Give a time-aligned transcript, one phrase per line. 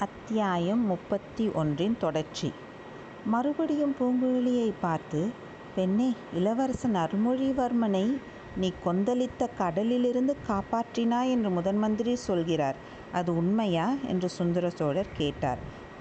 [0.00, 2.52] அத்தியாயம் முப்பத்தி ஒன்றின் தொடர்ச்சி.
[3.24, 5.28] மறுபடியும் பூங்குழலியை பார்த்து
[5.74, 8.16] பெண்ணே இளவரசன் அருள்மொழிவர்மனை
[8.56, 12.76] நீ கொந்தளித்த கடலிலிருந்து காப்பாற்றினாய் என்று முதன்மந்திரி சொல்கிறார்.
[13.12, 13.94] அது உண்மையா?
[14.08, 15.58] என்று சுந்தர சோழர் கேட்டார்.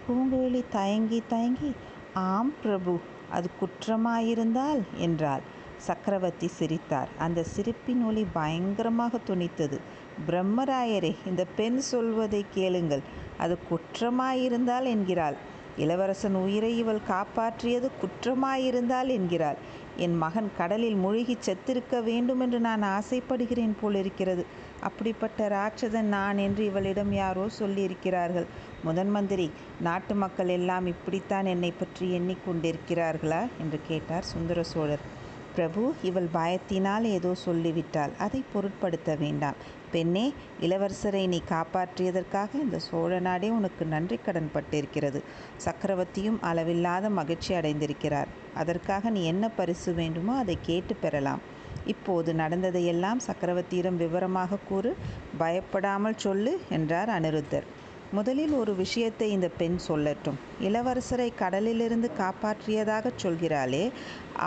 [0.07, 1.71] பூங்குழலி தயங்கி தயங்கி
[2.13, 5.41] ஆம் பிரபு அது குற்றமாயிருந்தால் என்றாள்.
[5.77, 7.09] சக்கரவர்த்தி சிரித்தார்.
[7.17, 9.79] அந்த சிரிப்பின் ஒளி பயங்கரமாக துணித்தது.
[10.27, 13.01] பிரம்மராயரே இந்த பெண் சொல்வதை கேளுங்கள்.
[13.37, 15.37] அது குற்றமாயிருந்தால் என்கிறாள்.
[15.77, 19.55] இளவரசன் உயிரை இவள் காப்பாற்றியது குற்றமாயிருந்தால் என்கிறாள்.
[19.97, 24.45] என் மகன் கடலில் மூழ்கி செத்திருக்க வேண்டும் என்று நான் ஆசைப்படுகிறேன் போலிருக்கிறது.
[24.81, 28.45] அப்படிப்பட்ட ராட்சதன் நான் என்று இவளிடம் யாரோ சொல்லியிருக்கிறார்கள்.
[28.83, 29.51] முதன் மந்திரி
[29.81, 33.41] நாட்டு மக்கள் எல்லாம் இப்படித்தான் என்னை பற்றி எண்ணிக்கொண்டிருக்கிறார்களா?
[33.59, 35.17] என்று கேட்டார் சுந்தர சோழர்.
[35.55, 38.11] பிரபு இவள் பயத்தினால் ஏதோ சொல்லிவிட்டாள்.
[38.17, 39.55] அதை பொருட்படுத்த வேண்டாம்.
[39.91, 40.25] பெண்ணே
[40.61, 45.19] இளவரசரை நீ காப்பாற்றியதற்காக இந்த சோழ நாடே உனக்கு நன்றி கடன் பட்டிருக்கிறது.
[45.65, 48.29] சக்கரவர்த்தியும் அளவில்லாத மகிழ்ச்சி அடைந்திருக்கிறார்.
[48.55, 51.43] அதற்காக நீ என்ன பரிசு வேண்டுமோ அதை கேட்டு பெறலாம்.
[51.85, 54.91] இப்போது நடந்ததையெல்லாம் சக்கரவர்த்தியிடம் விவரமாக கூறு
[55.37, 57.67] பயப்படாமல் சொல்லு என்றார் அனிருத்தர்.
[58.11, 60.37] முதலில் ஒரு விஷயத்தை இந்த பெண் சொல்லட்டும்.
[60.67, 63.83] இளவரசரை கடலிலிருந்து காப்பாற்றியதாகச் சொல்கிறாளே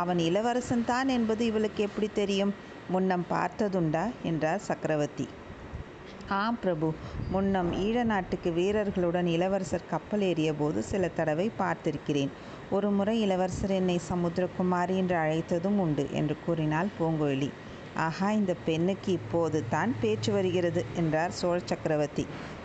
[0.01, 2.53] அவன் இளவரசன் தான் என்பது இவளுக்கு எப்படி தெரியும்?
[2.93, 4.03] முன்னம் பார்த்ததுண்டா?
[4.23, 5.27] என்றார் சக்கரவர்த்தி.
[6.39, 6.89] ஆம் பிரபு.
[7.31, 12.33] முன்னம் ஈழ நாட்டுக்கு வீரர்களுடன் இளவரசர் கப்பல் ஏறிய போது சில தடவை பார்த்திருக்கிறேன்.
[12.70, 17.51] ஒரு முறை இளவரசர் என்னை சமுத்திரகுமாரி என்று அழைத்ததும் உண்டு என்று கூறினாள் பூங்குழலி
[17.98, 22.25] ஆஹா இந்த பெண்ணுக்கு இப்போது தான் பேச்சு வருகிறது என்றார் சோழ சக்கரவர்த்தி.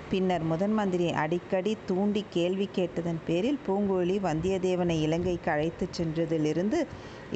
[0.10, 6.80] பின்னர் முதன் மந்திரி அடிக்கடி தூண்டி கேள்வி கேட்டதன் பேரில் பூங்குழலி வந்தியத்தேவனை இலங்கைக்கு அழைத்துச் சென்றதிலிருந்து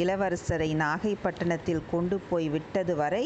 [0.04, 3.26] இளவரசரை நாகைப்பட்டினத்தில் கொண்டு போய் விட்டது வரை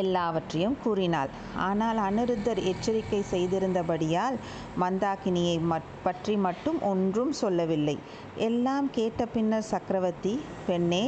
[0.00, 1.30] எல்லாவற்றையும் கூறினாள்.
[1.66, 4.36] ஆனால் அனிருத்தர் எச்சரிக்கை செய்திருந்தபடியால்
[4.82, 5.56] மந்தாகினியை
[6.06, 7.96] பற்றி மட்டும் ஒன்றும் சொல்லவில்லை.
[8.48, 10.34] எல்லாம் கேட்ட பின்னர் சக்கரவர்த்தி
[10.66, 11.04] பெண்ணே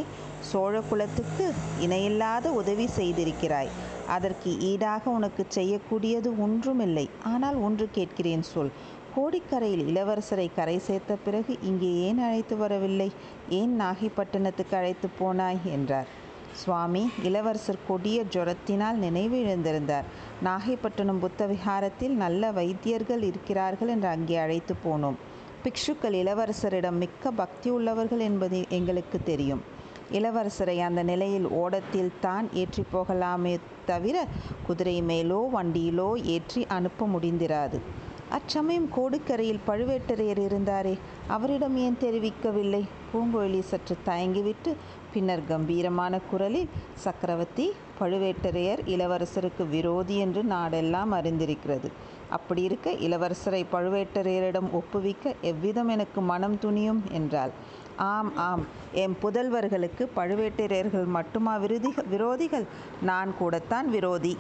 [0.51, 1.47] சோழ குலத்துக்கு
[1.87, 3.73] இணையில்லாத உதவி செய்திருக்கிறாய்.
[4.17, 7.07] அதற்கு ஈடாக உனக்கு செய்யக்கூடியது ஒன்றுமில்லை.
[7.33, 8.73] ஆனால் ஒன்று கேட்கிறேன் சொல்.
[9.15, 13.13] கோடிக்கரையில் இளவரசரை கரை சேர்த்த பிறகு இங்கே ஏன் அழைத்து வரவில்லை?
[13.49, 15.61] ஏன் நாகைப்பட்டினத்துக்கு அழைத்து போனாய்?
[15.65, 16.11] என்றார்.
[16.53, 20.07] சுவாமி இளவரசர் கொடிய ஜுரத்தினால் நினைவு இழந்திருந்தார்
[20.45, 25.19] நாகைப்பட்டினம் புத்த விஹாரத்தில் நல்ல வைத்தியர்கள் இருக்கிறார்கள் என்று அங்கே அழைத்து போனோம்.
[25.65, 29.63] பிக்ஷுக்கள் இளவரசரிடம் மிக்க பக்தி உள்ளவர்கள் என்பது எங்களுக்கு தெரியும்.
[30.13, 33.55] இளவரசரை அந்த நிலையில் ஓடத்தில் தான் ஏற்றி போகலாமே
[33.87, 34.27] தவிர
[34.67, 37.81] குதிரை மேலோ வண்டியிலோ ஏற்றி அனுப்ப முடிந்திராது.
[38.31, 40.99] அச்சமயம் கோடுக்கரையில் பழுவேட்டரையர் இருந்தாரே.
[41.27, 42.85] அவரிடம் ஏன் தெரிவிக்கவில்லை?
[43.13, 44.75] பூங்கோழி சற்று தயங்கிவிட்டு
[45.13, 51.91] பின்னர் கம்பீரமான குரலில் சக்கரவர்த்தி பழுவேட்டரையர் இளவரசருக்கு விரோதி என்று நாடெல்லாம் அறிந்திருக்கிறது.
[52.31, 57.01] அப்படி இருக்க இளவரசரை பழுவேட்டரையரிடம் ஒப்புவிக்க எவ்விதம் எனக்கு மனம் துணியும்?
[57.11, 57.51] என்றாள்.
[57.97, 58.65] ஆம் ஆம்.
[58.93, 62.65] என் புதல்வர்களுக்கு பழுவேட்டரையர்கள் மட்டுமா விருதி விரோதிகள்?
[63.03, 64.39] நான் கூடத்தான் விரோதி.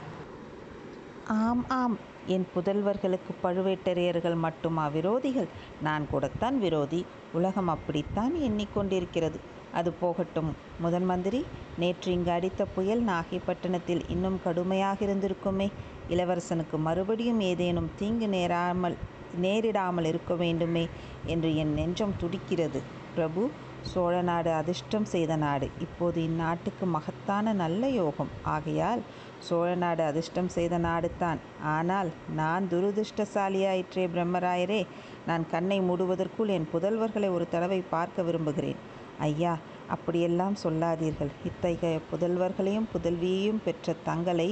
[1.26, 2.08] ஆம் ஆம்.
[2.34, 5.48] என் புதல்வர்களுக்கு பழுவேட்டரையர்கள் மட்டுமா விரோதிகள்?
[5.82, 7.00] நான் கூடத்தான் விரோதி.
[7.32, 9.38] உலகம் அப்படித்தான் எண்ணிக்கொண்டிருக்கிறது.
[9.72, 10.50] அது போகட்டும்.
[10.80, 11.40] முதன் மந்திரி
[11.78, 15.68] நேற்று இங்கு அடித்த புயல் நாகைப்பட்டினத்தில் இன்னும் கடுமையாக இருந்திருக்குமே
[16.08, 18.96] இளவரசனுக்கு மறுபடியும் ஏதேனும் தீங்கு நேராமல்
[19.42, 20.84] நேரிடாமல் இருக்க வேண்டுமே
[21.26, 22.80] என்று என் நெஞ்சம் துடிக்கிறது.
[23.14, 23.42] பிரபு
[23.82, 25.66] சோழ நாடு அதிர்ஷ்டம் செய்த நாடு.
[25.80, 28.32] இப்போது இந்நாட்டுக்கு மகத்தான நல்ல யோகம்.
[28.54, 29.02] ஆகையால்
[29.46, 31.40] சோழ நாடு அதிர்ஷ்டம் செய்த நாடு தான்
[31.74, 34.82] ஆனால் நான் துரதிருஷ்டசாலியாயிற்றே பிரம்மராயரே
[35.28, 38.80] நான் கண்ணை மூடுவதற்குள் என் புதல்வர்களை ஒரு தடவை பார்க்க விரும்புகிறேன்.
[39.28, 39.54] ஐயா
[39.94, 41.32] அப்படியெல்லாம் சொல்லாதீர்கள்.
[41.48, 44.50] இத்தகைய புதல்வர்களையும் புதல்வியையும் பெற்ற தங்களை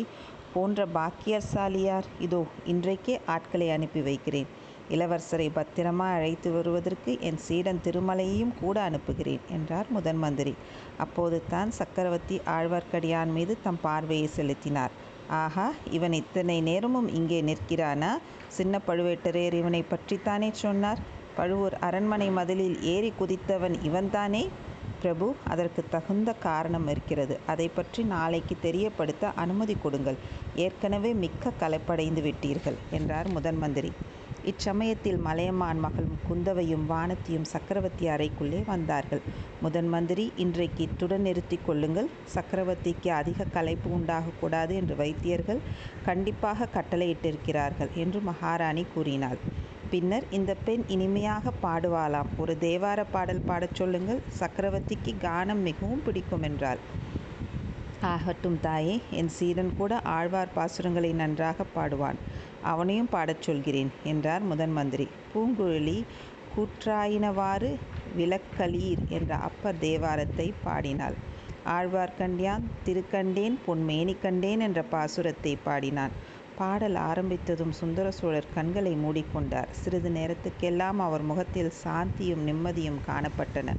[0.54, 2.40] போன்ற பாக்கியசாலியார் இதோ
[2.72, 4.48] இன்றைக்கே ஆட்களை அனுப்பி வைக்கிறேன்.
[4.90, 10.54] இளவரசரை பத்திரமா அழைத்து வருவதற்கு என் சீடன் திருமலையையும் கூட அனுப்புகிறேன் என்றார் முதன் மந்திரி.
[10.96, 14.94] அப்போது தான் சக்கரவர்த்தி ஆழ்வார்க்கடியான் மீது தம் பார்வையை செலுத்தினார்.
[15.42, 18.12] ஆஹா இவன் இத்தனை நேரமும் இங்கே நிற்கிறானா?
[18.48, 21.02] சின்ன பழுவேட்டரையர் இவனை பற்றித்தானே சொன்னார்?
[21.36, 24.42] பழுவூர் அரண்மனை மதிலில் ஏறி குதித்தவன் இவன்தானே?
[25.02, 27.34] பிரபு அதற்கு தகுந்த காரணம் இருக்கிறது.
[27.46, 30.18] அதை பற்றி நாளைக்கு தெரியப்படுத்த அனுமதி கொடுங்கள்.
[30.56, 33.90] ஏற்கனவே மிக்க கலைப்படைந்து விட்டீர்கள் என்றார் முதன் மந்திரி.
[34.50, 39.22] இச்சமயத்தில் மலையமான் மகள் குந்தவையும் வானத்தியும் சக்கரவர்த்தி அறைக்குள்ளே வந்தார்கள்.
[39.60, 42.08] முதன் மந்திரி இன்றைக்கு இத்துடன் நிறுத்தி கொள்ளுங்கள்.
[42.34, 45.60] சக்கரவர்த்திக்கு அதிக கலைப்பு உண்டாகக்கூடாது என்று வைத்தியர்கள்
[46.04, 49.38] கண்டிப்பாக கட்டளையிட்டிருக்கிறார்கள் என்று மகாராணி கூறினாள்.
[49.90, 52.30] பின்னர் இந்த பெண் இனிமையாக பாடுவாளாம்.
[52.36, 54.22] ஒரு தேவார பாடல் பாடச் சொல்லுங்கள்.
[54.40, 56.82] சக்கரவர்த்திக்கு கானம் மிகவும் பிடிக்கும் என்றாள்.
[58.08, 62.18] ஆகட்டும் தாயே என் சீடன் கூட ஆழ்வார் பாசுரங்களை நன்றாக பாடுவான்.
[62.62, 65.08] அவனையும் பாடச் சொல்கிறேன் என்றார் முதன் மந்திரி.
[65.32, 65.98] பூங்குழலி
[66.54, 67.70] கூற்றாயினவாறு
[68.16, 71.16] விளக்களீர் என்ற அப்பர் தேவாரத்தை பாடினாள்.
[71.68, 76.14] ஆழ்வார்க்கண்டியான் திருக்கண்டேன் பொன்மேனி கண்டேன் என்ற பாசுரத்தை பாடினான்.
[76.56, 79.70] பாடல் ஆரம்பித்ததும் சுந்தர சோழர் கண்களை மூடிக்கொண்டார்.
[79.72, 83.74] சிறிது நேரத்துக்கெல்லாம் அவர் முகத்தில் சாந்தியும் நிம்மதியும் காணப்பட்டன.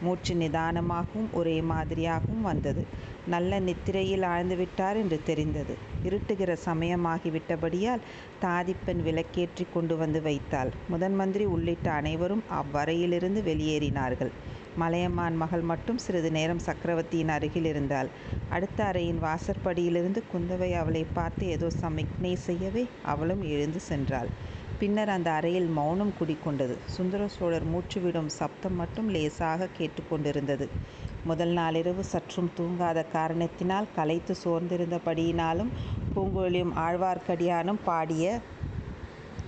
[0.00, 2.84] மூச்சு நிதானமாகவும் ஒரே மாதிரியாகவும் வந்தது.
[3.26, 5.74] நல்ல நித்திரையில் ஆழ்ந்துவிட்டார் என்று தெரிந்தது.
[6.04, 8.04] இருட்டுகிற சமயமாகிவிட்டபடியால்
[8.40, 10.72] தாதிப்பெண் விளக்கேற்றி கொண்டு வந்து வைத்தாள்.
[10.88, 14.32] முதன் மந்திரி உள்ளிட்ட அனைவரும் அவ்வறையிலிருந்து வெளியேறினார்கள்.
[14.76, 18.08] மலையமான் மகள் மட்டும் சிறிது நேரம் சக்கரவர்த்தியின் அருகில் இருந்தாள்.
[18.50, 22.88] அடுத்த அறையின் வாசற்படியிலிருந்து குந்தவை அவளை பார்த்து ஏதோ சமிக்ஞை செய்யவே?
[23.02, 24.28] அவளும் எழுந்து சென்றாள்.
[24.80, 26.74] பின்னர் அந்த அறையில் மௌனம் குடிக்கொண்டது.
[26.86, 30.66] சுந்தர சோழர் மூச்சுவிடும் சப்தம் மட்டும் லேசாக கேட்டுக்கொண்டிருந்தது.
[31.24, 35.70] முதல் நாளிரவு சற்றும் தூங்காத காரணத்தினால் களைத்து சோர்ந்திருந்தபடியினாலும்
[36.14, 38.40] பூங்கோழியும் ஆழ்வார்க்கடியானும் பாடிய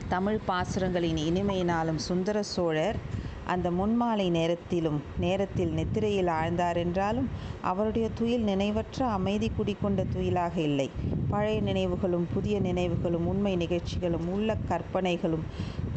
[0.09, 2.99] தமிழ் பாசுரங்களின் இனிமையினாலும் சுந்தர சோழர்
[3.47, 7.29] அந்த முன்மாலை நேரத்திலும் நேரத்தில் நித்திரையில் ஆழ்ந்தாரென்றாலும்
[7.63, 10.89] அவருடைய துயில் நினைவற்ற அமைதி குடிக்கொண்ட துயிலாக இல்லை.
[11.31, 15.45] பழைய நினைவுகளும் புதிய நினைவுகளும் உண்மை நிகழ்ச்சிகளும் உள்ள கற்பனைகளும்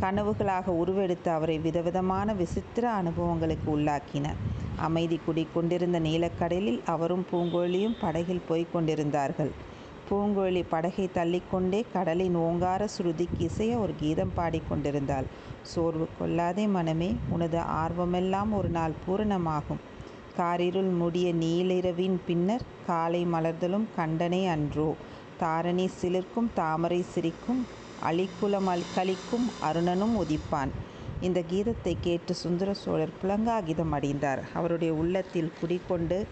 [0.02, 4.26] கனவுகளாக உருவெடுத்து அவரை விதவிதமான விசித்திர அனுபவங்களுக்கு உள்ளாக்கின.
[4.78, 9.52] அமைதி குடிக்கொண்டிருந்த நீலக்கடலில் அவரும் பூங்கோழியும் படகில் போய்க் கொண்டிருந்தார்கள்.
[10.10, 15.28] பூங்கோழி படகை தள்ளிக்கொண்டே கடலின் ஓங்கார சுருதிக்கு இசைய ஒரு கீதம் பாடிக்கொண்டிருந்தாள்
[15.62, 19.82] சோர்வு கொள்ளாதே மனமே உனது ஆர்வமெல்லாம் ஒரு நாள் பூரணமாகும்.
[20.38, 24.90] காரிருள் முடிய நீலிரவின் பின்னர் காலை மலர்தலும் கண்டனே அன்றோ.
[25.42, 27.62] தாரணி சிலிர்க்கும் தாமரை சிரிக்கும்
[28.10, 30.72] அழிக்குளம் கழிக்கும் அருணனும் உதிப்பான்.
[31.22, 34.44] இந்த கீதத்தை கேட்டு சுந்தர சோழர் புலங்காகிதம் அடைந்தார்.
[34.54, 36.28] அவருடைய உள்ளத்தில் குடிக்கொண்டு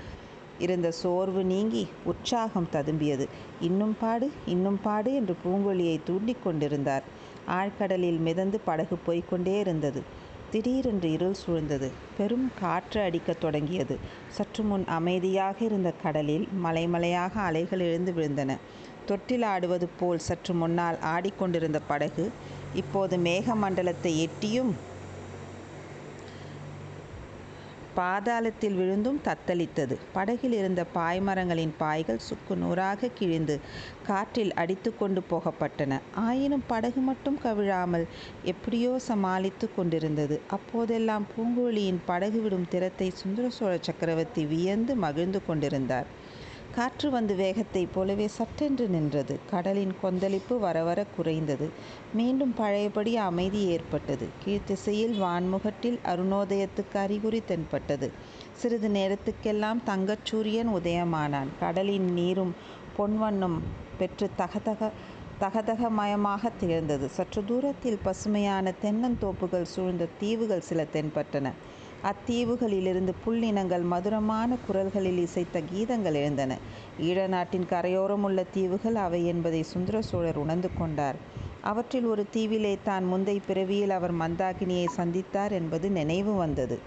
[0.60, 3.28] இருந்த சோர்வு நீங்கி உற்சாகம் ததும்பியது.
[3.60, 7.04] இன்னும் பாடு இன்னும் பாடு என்று பூங்கொழியை தூண்டிக் கொண்டிருந்தார்.
[7.50, 10.02] ஆழ்கடலில் மிதந்து படகு போய்க்கொண்டே இருந்தது.
[10.52, 11.92] திடீரென்று இருள் சூழ்ந்தது.
[12.18, 13.98] பெரும் காற்று அடிக்கத் தொடங்கியது.
[14.28, 18.58] சற்று முன் அமைதியாக இருந்த கடலில் மலைமலையாக அலைகள் எழுந்து விழுந்தன.
[19.10, 22.28] தொட்டில் ஆடுவது போல் சற்று முன்னால் ஆடிக்கொண்டிருந்த படகு
[22.74, 24.72] இப்போது மேகமண்டலத்தை எட்டியும்
[27.98, 29.96] பாதாளத்தில் விழுந்தும் தத்தளித்தது.
[30.16, 33.56] படகில் இருந்த பாய்மரங்களின் பாய்கள் சுக்கு நூறாக கிழிந்து
[34.08, 36.00] காற்றில் அடித்து கொண்டு போகப்பட்டன.
[36.26, 38.06] ஆயினும் படகு மட்டும் கவிழாமல்
[38.44, 40.38] எப்படியோ சமாளித்து கொண்டிருந்தது.
[40.58, 46.10] அப்போதெல்லாம் பூங்குழலியின் படகு விடும் திறத்தை சுந்தர சோழ சக்கரவர்த்தி வியந்து மகிழ்ந்து கொண்டிருந்தார்.
[46.76, 49.40] காற்று வந்து வேகத்தைப் போலவே சட்டென்று நின்றது.
[49.50, 51.68] கடலின் கொந்தளிப்பு வரவர குறைந்தது.
[52.14, 54.26] மீண்டும் பழையபடி அமைதி ஏற்பட்டது.
[54.44, 58.10] கீழ்த்திசையில் வான்முகட்டில் அருணோதயத்துக்கு அறிகுறி தென்பட்டது.
[58.54, 61.52] சிறிது நேரத்துக்கெல்லாம் தங்கச்சூரியன் உதயமானான்.
[61.60, 62.54] கடலின் நீரும்
[62.98, 63.60] பொன்வண்ணம்
[64.00, 64.82] பெற்று தகதக
[65.42, 67.08] தகதகமயமாக திகழ்ந்தது.
[67.10, 71.48] சற்று தூரத்தில் பசுமையான தென்னந்தோப்புகள் சூழ்ந்த தீவுகள் சில தென்பட்டன.
[72.04, 76.52] அத்தீவுகளிலிருந்து புல்லினங்கள் மதுரமான குரல்களில் இசைத்த கீதங்கள் எழுந்தன.
[77.00, 81.18] ஈழ நாட்டின் கரையோரம் உள்ள தீவுகள் அவை என்பதை சுந்தர சோழர் உணர்ந்து கொண்டார்.
[81.62, 86.78] அவற்றில் ஒரு தீவிலே தான் முந்தை பிறவியில் அவர் மந்தாகினியை சந்தித்தார் என்பது நினைவு வந்தது.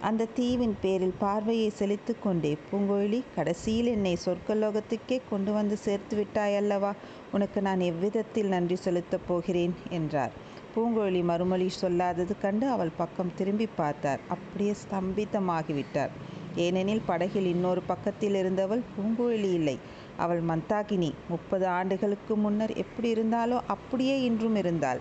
[0.00, 6.92] அந்த தீவின் பேரில் பார்வையை செலுத்து கொண்டே பூங்கொழி கடைசியில் என்னை சொர்க்கலோகத்துக்கே கொண்டு வந்து சேர்த்து விட்டாயல்லவா
[7.32, 9.74] உனக்கு நான் எவ்விதத்தில் நன்றி செலுத்தப் போகிறேன்?
[9.90, 10.32] என்றார்.
[10.74, 14.20] பூங்குழலி மறுமொழி சொல்லாதது கண்டு அவள் பக்கம் திரும்பி பார்த்தார்.
[14.28, 16.12] அப்படியே ஸ்தம்பிதமாகிவிட்டார்.
[16.56, 19.78] ஏனெனில் படகில் இன்னொரு பக்கத்தில் இருந்தவள் பூங்குழலி இல்லை.
[20.16, 21.10] அவள் மந்தாகினி.
[21.28, 25.00] முப்பது ஆண்டுகளுக்கு முன்னர் எப்படி இருந்தாலோ அப்படியே இன்றும் இருந்தாள்.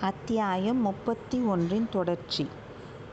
[0.00, 2.46] அத்தியாயம் முப்பத்தி ஒன்றின் தொடர்ச்சி.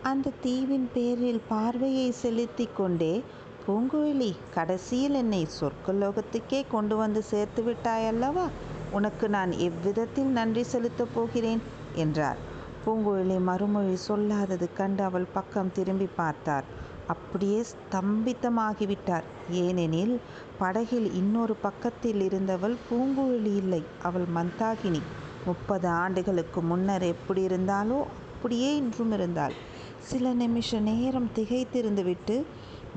[0.02, 3.24] அந்த தீவின் பேரில் பார்வையை செலுத்தி கொண்டே
[3.68, 8.46] பூங்குழலி கடைசியில் என்னை சொர்க்கலோகத்துக்கே கொண்டு வந்து சேர்த்து விட்டாயல்லவா?
[8.94, 11.62] உனக்கு நான் எவ்விதத்தில் நன்றி செலுத்தப் போகிறேன்?
[11.96, 12.40] என்றார்.
[12.84, 16.66] பூங்குழலி மறுமொழி சொல்லாதது கண்டு அவள் பக்கம் திரும்பி பார்த்தார்.
[17.08, 19.26] அப்படியே ஸ்தம்பித்தமாகிவிட்டார்.
[19.62, 20.14] ஏனெனில்
[20.58, 25.02] படகில் இன்னொரு பக்கத்தில் இருந்தவள் பூங்குழலி இல்லை அவள் மந்தாகினி.
[25.46, 29.56] முப்பது ஆண்டுகளுக்கு முன்னர் எப்படி இருந்தாலோ அப்படியே இன்றும் இருந்தாள்.
[30.02, 32.36] சில நிமிஷ நேரம் திகைத்திருந்துவிட்டு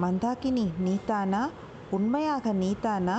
[0.00, 1.42] மந்தாகினி நீதானா
[1.90, 3.16] உண்மையாக நீதானா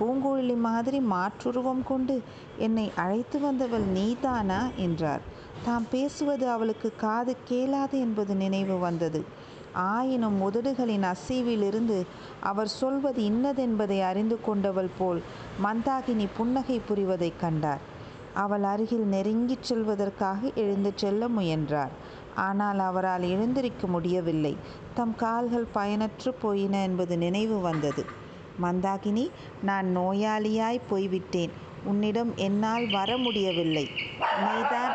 [0.00, 2.22] பூங்குழலி மாதிரி மாற்றுருவம் கொண்டு
[2.58, 5.20] என்னை அழைத்து வந்தவள் நீதானா என்றார்.
[5.64, 9.24] தாம் பேசுவது அவளுக்கு காது கேளாது என்பது நினைவு வந்தது.
[9.72, 11.98] ஆயினும் உதடுகளின் அசைவிலிருந்து
[12.40, 15.22] அவர் சொல்வது இன்னதென்பதை அறிந்து கொண்டவள் போல்
[15.64, 17.82] மந்தாகினி புன்னகை புரிவதைக் கண்டார்.
[18.34, 21.94] அவள் அருகில் நெருங்கிச் செல்வதற்காக எழுந்து செல்ல முயன்றார்.
[22.34, 24.56] ஆனால் அவரால் எழுந்திருக்க முடியவில்லை.
[24.94, 28.04] தம் கால்கள் பயனற்று போயின என்பது நினைவு வந்தது.
[28.62, 29.24] மந்தாகினி
[29.62, 31.52] நான் நோயாளியாய் போய்விட்டேன்.
[31.84, 33.86] உன்னிடம் என்னால் வர முடியவில்லை.
[34.44, 34.94] நீதான்.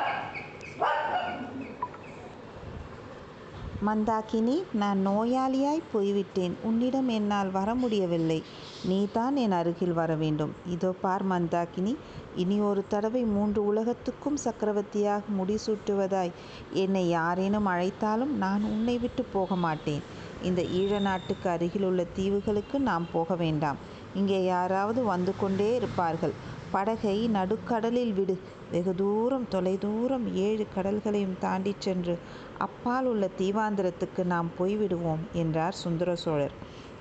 [3.86, 6.53] மந்தாகினி நான் நோயாளியாய் போய்விட்டேன்.
[6.63, 8.38] உன்னிடம் என்னால் வர முடியவில்லை.
[8.86, 10.53] நீதான் என் அருகில் வர வேண்டும்.
[10.65, 11.93] இதோ பார் மந்தாகினி
[12.36, 16.34] இனி ஒரு தடவை மூன்று உலகத்துக்கும் சக்கரவர்த்தியாக முடிசூட்டுவதாய்
[16.74, 20.03] என்னை யாரேனும் அழைத்தாலும் நான் உன்னை விட்டு போக மாட்டேன்.
[20.41, 23.77] இந்த ஈழ நாட்டுக்கு அருகிலுள்ள தீவுகளுக்கு நாம் போக வேண்டாம்.
[24.13, 26.33] இங்கே யாராவது வந்து கொண்டே இருப்பார்கள்.
[26.71, 28.39] படகை நடுக்கடலில் விடு.
[28.71, 32.19] வெகு தூரம் தொலைதூரம் ஏழு கடல்களையும் தாண்டிச் சென்று
[32.57, 36.51] அப்பால் உள்ள தீவாந்திரத்துக்கு நாம் போய்விடுவோம் என்றார் சுந்தர சோழர்.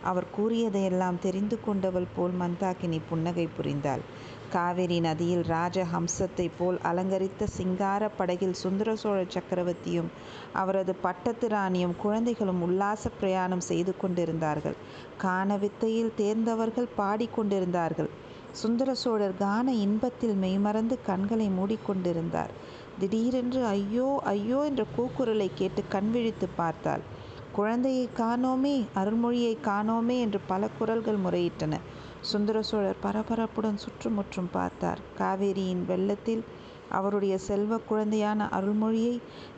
[0.02, 4.00] அவர் கூறியதையெல்லாம் தெரிந்து கொண்டவள் போல் மந்தாகினி புன்னகை புரிந்தாள்.
[4.54, 10.11] காவிரி நதியில் ராஜஹம்சத்தைப் போல் அலங்கரித்த சிங்கார படகில் சுந்தர சோழ சக்கரவர்த்தியும்
[10.54, 14.76] அவரது பட்டத்து ராணியும் குழந்தைகளும் உல்லாச பிரயாணம் செய்து கொண்டிருந்தார்கள்.
[15.18, 18.11] கான வித்தையில் தேர்ந்தவர்கள் பாடிக்கொண்டிருந்தார்கள்
[18.54, 22.52] சுந்தர சோழர் கான இன்பத்தில் மெய்மறந்து கண்களை மூடிக்கொண்டிருந்தார்
[23.00, 27.02] திடீரென்று ஐயோ ஐயோ என்ற கூக்குரலை கேட்டு கண் விழித்து பார்த்தாள்.
[27.52, 31.75] குழந்தையை காணோமே அருள்மொழியை காணோமே என்று பல குரல்கள் முறையிட்டன.
[32.25, 35.00] சுந்தர சோழர் பரபரப்புடன் சுற்றுமுற்றும் பார்த்தார்.
[35.19, 36.45] காவேரியின் வெள்ளத்தில்
[36.90, 39.14] அவருடைய செல்வ குழந்தையான அருள்மொழியை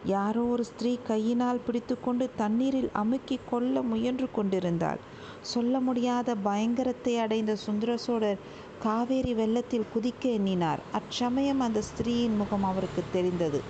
[0.06, 5.00] யாரோ ஒரு ஸ்திரீ கையினால் பிடித்துக்கொண்டு தண்ணீரில் அமுக்கி கொள்ள முயன்று கொண்டிருந்தாள்.
[5.44, 8.42] சொல்ல முடியாத பயங்கரத்தை அடைந்த சுந்தர சோழர்
[8.78, 10.82] காவேரி வெள்ளத்தில் குதிக்க எண்ணினார்.
[10.92, 13.60] அச்சமயம் அந்த ஸ்திரீயின் முகம் அவருக்கு தெரிந்தது.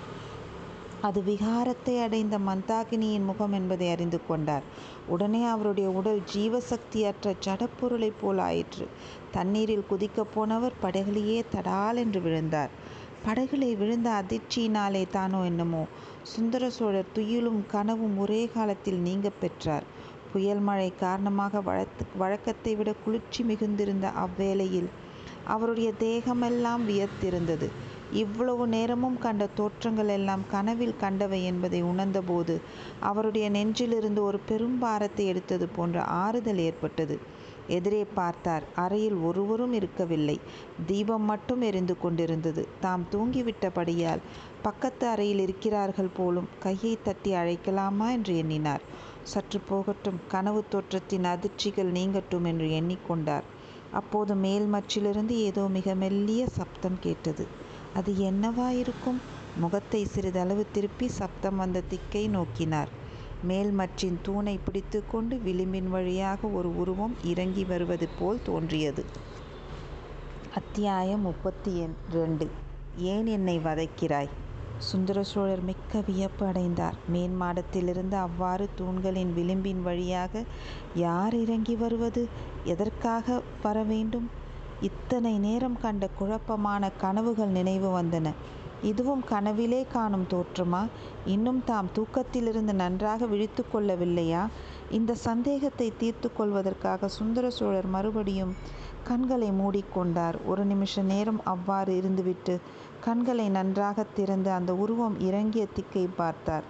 [1.01, 4.63] அது விகாரத்தை அடைந்த மந்தாகினியின் முகம் என்பதை அறிந்து கொண்டார்.
[5.07, 8.85] உடனே அவருடைய உடல் ஜீவசக்தியற்ற ஜடப்பொருளைப் போல் ஆயிற்று.
[9.31, 12.71] தண்ணீரில் குதிக்கப் போனவர் படகிலேயே தடால் என்று விழுந்தார்.
[13.25, 15.83] படகிலே விழுந்த அதிர்ச்சியினாலே தானோ என்னமோ.
[16.23, 19.85] சுந்தர சோழர் துயிலும் கனவும் ஒரே காலத்தில் நீங்க பெற்றார்.
[20.33, 24.89] புயல் மழை காரணமாக வழத்து வழக்கத்தை விட குளிர்ச்சி மிகுந்திருந்த அவ்வேளையில்
[25.45, 27.67] அவருடைய தேகமெல்லாம் வியர்த்திருந்தது.
[28.13, 32.61] இவ்வளவு நேரமும் கண்ட தோற்றங்கள் எல்லாம் கனவில் கண்டவை என்பதை உணர்ந்தபோது
[32.99, 37.19] அவருடைய நெஞ்சிலிருந்து ஒரு பெரும் பாரத்தை எடுத்தது போன்ற ஆறுதல் ஏற்பட்டது.
[37.67, 40.39] எதிரே பார்த்தார் அறையில் ஒருவரும் இருக்கவில்லை.
[40.85, 42.67] தீபம் மட்டும் எரிந்து கொண்டிருந்தது.
[42.79, 44.19] தாம் தூங்கிவிட்டபடியால்
[44.61, 48.11] பக்கத்து அறையில் இருக்கிறார்கள் போலும் கையை தட்டி அழைக்கலாமா?
[48.11, 48.81] என்று எண்ணினார்.
[49.23, 50.19] சற்று போகட்டும்.
[50.27, 53.43] கனவு தோற்றத்தின் அதிர்ச்சிகள் நீங்கட்டும் என்று எண்ணிக்கொண்டார்.
[53.91, 57.47] அப்போது மேல் மச்சிலிருந்து ஏதோ மிக மெல்லிய சப்தம் கேட்டது.
[57.97, 59.19] அது என்னவாயிருக்கும்
[59.55, 62.89] முகத்தை சிறிதளவு திருப்பி சப்தம் வந்த திக்கை நோக்கினார்.
[63.47, 69.03] மேல்மற்றின் தூணை பிடித்து கொண்டு விளிம்பின் வழியாக ஒரு உருவம் இறங்கி வருவது போல் தோன்றியது.
[70.53, 71.71] அத்தியாயம் முப்பத்தி
[72.13, 72.45] ரெண்டு
[73.07, 74.31] ஏன் என்னை வதைக்கிறாய்?
[74.81, 76.97] சுந்தர சோழர் மிக்க வியப்பு அடைந்தார்.
[77.13, 80.43] மேன்மாடத்திலிருந்து அவ்வாறு தூண்களின் விளிம்பின் வழியாக
[80.97, 82.23] யார் இறங்கி வருவது?
[82.65, 83.25] எதற்காக
[83.63, 84.27] வர வேண்டும்?
[84.81, 88.33] இத்தனை நேரம் கண்ட குழப்பமான கனவுகள் நினைவு வந்தன.
[88.81, 90.87] இதுவும் கனவிலே காணும் தோற்றமா?
[91.25, 94.47] இன்னும் தாம் தூக்கத்திலிருந்து நன்றாக விழித்து கொள்ளவில்லையா?
[94.91, 98.55] இந்த சந்தேகத்தை தீர்த்து கொள்வதற்காக சுந்தர சோழர் மறுபடியும்
[99.03, 102.59] கண்களை மூடிக்கொண்டார் ஒரு நிமிஷ நேரம் அவ்வாறு இருந்துவிட்டு
[102.99, 106.63] கண்களை நன்றாக திறந்து அந்த உருவம் இறங்கிய திக்கை பார்த்தார்.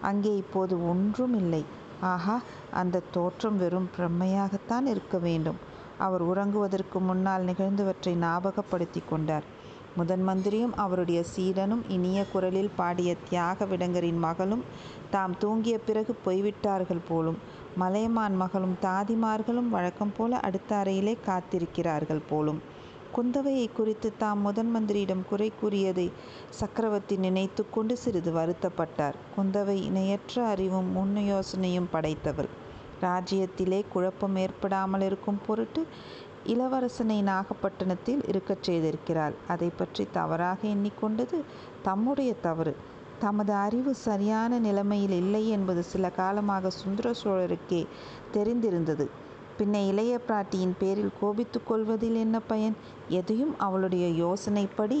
[0.00, 1.64] அங்கே இப்போது ஒன்றும் இல்லை
[2.00, 5.72] ஆஹா அந்த தோற்றம் வெறும் பிரம்மையாகத்தான் இருக்க வேண்டும்.
[5.98, 9.42] அவர் உறங்குவதற்கு முன்னால் நிகழ்ந்தவற்றை ஞாபகப்படுத்தி கொண்டார்.
[9.96, 14.64] முதன் மந்திரியும் அவருடைய சீடனும் இனிய குரலில் பாடிய தியாக விடங்கரின் மகளும்
[15.10, 17.38] தாம் தூங்கிய பிறகு போய்விட்டார்கள் போலும்
[17.76, 22.62] மலையமான் மகளும் தாதிமார்களும் வழக்கம் போல அடுத்த அறையிலே காத்திருக்கிறார்கள் போலும்.
[23.16, 26.12] குந்தவையை குறித்து தாம் முதன் மந்திரியிடம் குறை கூறியதை
[26.50, 29.14] சக்கரவர்த்தி நினைத்து கொண்டு சிறிது வருத்தப்பட்டார்.
[29.36, 32.48] குந்தவை இணையற்ற அறிவும் முன் யோசனையும் படைத்தவர்.
[33.06, 35.82] ராஜ்யத்திலே குழப்பம் ஏற்படாமல் இருக்கும் பொருட்டு
[36.46, 41.38] இளவரசனை நாகப்பட்டினத்தில் இருக்கச் செய்திருக்கிறாள் அதை பற்றி தவறாக எண்ணிக்கொண்டது
[41.82, 42.74] தம்முடைய தவறு.
[43.18, 47.82] தமது அறிவு சரியான நிலைமையில் இல்லை என்பது சில காலமாக சுந்தர சோழருக்கே
[48.34, 49.06] தெரிந்திருந்தது.
[49.58, 52.76] பின்ன இளைய பிராட்டியின் பேரில் கோபித்துக் கொள்வதில் என்ன பயன்?
[53.08, 54.98] எதையும் அவளுடைய யோசனைப்படி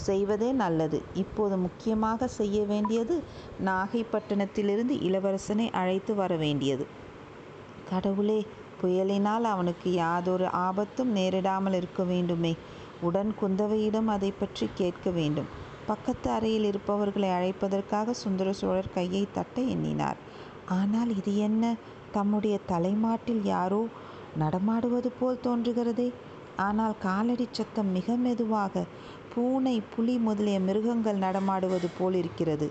[0.00, 0.98] செய்வதே நல்லது.
[1.14, 3.16] இப்போது முக்கியமாக செய்ய வேண்டியது
[3.64, 6.86] நாகைப்பட்டினத்திலிருந்து இளவரசனை அழைத்து வர வேண்டியது.
[7.90, 8.46] கடவுளே
[8.82, 12.56] புயலினால் அவனுக்கு யாதொரு ஆபத்தும் நேரிடாமல் இருக்க வேண்டுமே.
[13.00, 15.48] உடன் குந்தவையிடம் அதை பற்றி கேட்க வேண்டும்.
[15.86, 20.16] பக்கத்து அறையில் இருப்பவர்களை அழைப்பதற்காக சுந்தர சோழர் கையை தட்ட எண்ணினார்.
[20.68, 21.74] ஆனால் இது என்ன?
[22.12, 23.86] தம்முடைய தலைமாட்டில் யாரோ
[24.36, 26.12] நடமாடுவது போல் தோன்றுகிறதே.
[26.56, 28.84] ஆனால் காலடி சத்தம் மிக மெதுவாக
[29.34, 32.68] பூனை புலி முதலிய மிருகங்கள் நடமாடுவது போல் இருக்கிறது.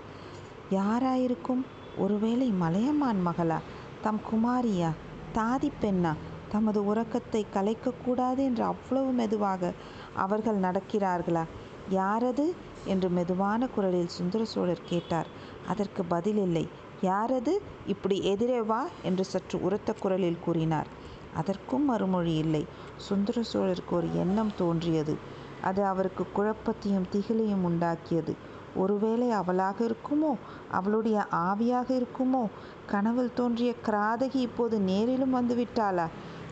[0.70, 1.62] யாராயிருக்கும்?
[1.98, 3.58] ஒருவேளை மலையமான் மகளா?
[4.00, 4.90] தம் குமாரியா?
[5.34, 6.14] தாதி பெண்ணா
[6.48, 9.72] தமது உறக்கத்தை கலைக்கக்கூடாது என்று அவ்வளவு மெதுவாக
[10.14, 11.44] அவர்கள் நடக்கிறார்களா?
[11.90, 12.52] யாரது?
[12.84, 15.26] என்று மெதுவான குரலில் சுந்தர சோழர் கேட்டார்.
[15.66, 16.68] அதற்கு பதில் இல்லை
[17.02, 17.58] யாரது?
[17.86, 20.86] இப்படி எதிரே வா என்று சற்று உரத்த குரலில் கூறினார்.
[21.34, 22.66] அதற்கும் மறுமொழி இல்லை.
[22.96, 25.16] சுந்தர சோழருக்கு ஒரு எண்ணம் தோன்றியது.
[25.62, 28.34] அது அவருக்கு குழப்பத்தையும் திகிலையும் உண்டாக்கியது.
[28.76, 30.34] ஒருவேளை அவளாக இருக்குமோ?
[30.70, 32.46] அவளுடைய ஆவியாக இருக்குமோ?
[32.86, 36.08] கனவில் தோன்றிய கிராதகி இப்போது நேரிலும் வந்து விட்டாளா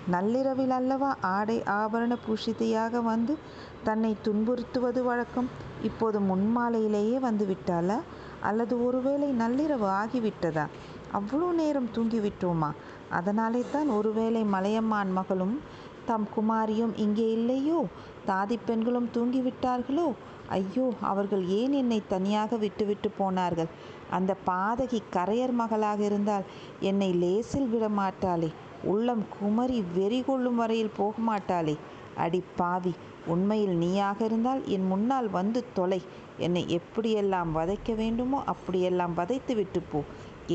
[0.08, 3.38] நள்ளிரவில் அல்லவா ஆடை ஆபரண பூஷிதையாக வந்து
[3.84, 5.48] தன்னை துன்புறுத்துவது வழக்கம்?
[5.82, 7.98] இப்போது முன்மாலையிலேயே வந்து விட்டாளா
[8.40, 10.66] அல்லது ஒருவேளை நள்ளிரவு ஆகிவிட்டதா?
[11.12, 12.70] அவ்வளோ நேரம் தூங்கிவிட்டோமா?
[13.10, 15.60] அதனாலே தான் ஒருவேளை மலையம்மான் மகளும்
[16.06, 17.86] தம் குமாரியும் இங்கே இல்லையோ?
[18.30, 20.06] தாதி பெண்களும் தூங்கிவிட்டார்களோ?
[20.56, 23.70] ஐயோ அவர்கள் ஏன் என்னை தனியாக விட்டுவிட்டு போனார்கள்?
[24.10, 26.46] அந்த பாதகி கரையர் மகளாக இருந்தால்
[26.80, 28.50] என்னை லேசில் விட மாட்டாளே
[28.84, 31.74] உள்ளம் குமரி வெறி கொள்ளும் வரையில் போக மாட்டாளே
[32.24, 32.92] அடி பாவி
[33.26, 36.00] உண்மையில் நீயாக இருந்தால் என் முன்னால் வந்து தொலை.
[36.46, 40.00] என்னை எப்படியெல்லாம் வதைக்க வேண்டுமோ அப்படியெல்லாம் வதைத்து விட்டு போ.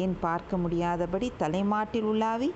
[0.01, 2.50] ஏன் பார்க்க முடியாதபடி தலைமாட்டில் உலாவி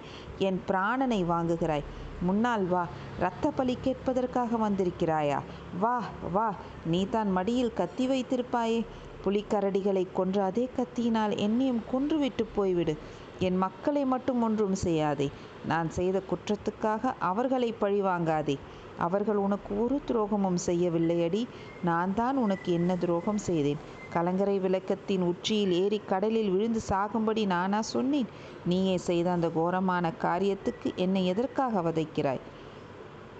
[0.47, 1.87] என் பிராணனை வாங்குகிறாய்.
[2.21, 2.87] முன்னால் வா
[3.19, 5.39] இரத்த பலி கேட்பதற்காக வந்திருக்கிறாயா?
[5.79, 6.55] வா வா
[6.85, 8.85] நீ தான் மடியில் கத்தி வைத்திருப்பாயே.
[9.25, 12.97] புலிக்கரடிகளை கொன்ற அதே கத்தியினால் என்னையும் கொன்றுவிட்டு போய்விடு.
[13.39, 15.31] என் மக்களை மட்டும் ஒன்றும் செய்யாதே.
[15.65, 18.57] நான் செய்த குற்றத்துக்காக அவர்களை பழிவாங்காதே
[18.97, 21.47] அவர்கள் உனக்கு ஒரு துரோகமும் செய்யவில்லையடி.
[21.83, 23.77] நான் தான் உனக்கு என்ன துரோகம் செய்தேன்?
[24.13, 28.29] கலங்கரை விளக்கத்தின் உச்சியில் ஏறி கடலில் விழுந்து சாகும்படி நானா சொன்னேன்.
[28.65, 32.43] நீயே செய்த அந்த கோரமான காரியத்துக்கு என்னை எதற்காக வதைக்கிறாய்?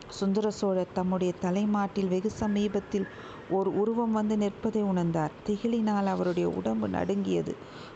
[0.10, 3.08] சுந்தர சோழர் தம்முடைய தலைமாட்டில் வெகு சமீபத்தில்
[3.50, 5.34] ஓர் உருவம் வந்து நிற்பதை உணர்ந்தார்.
[5.48, 7.56] திகிலினால் அவருடைய உடம்பு நடுங்கியது.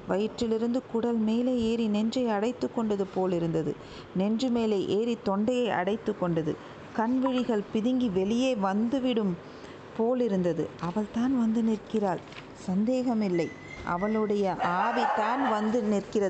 [0.09, 3.75] வயிற்றிலிருந்து குடல் மேலே ஏறி நெஞ்சை அடைத்து கொண்டது போல் இருந்தது.
[4.15, 6.55] நெஞ்சு மேலே ஏறி தொண்டையை அடைத்து கொண்டது.
[6.97, 9.33] கண்விழிகள் பிதுங்கி வெளியே வந்துவிடும்
[9.97, 10.69] போலிருந்தது.
[10.81, 12.21] அவள் தான் வந்து நிற்கிறாள்.
[12.65, 13.51] சந்தேகமில்லை.
[13.85, 16.19] அவளுடைய ஆவி தான் வந்து நிற்கிறது.